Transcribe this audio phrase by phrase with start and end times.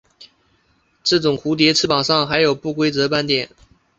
[1.03, 3.47] 这种蝴蝶翅膀上的还有不规则斑点。